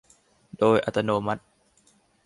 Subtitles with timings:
[0.57, 1.43] โดยอัตโนมัติ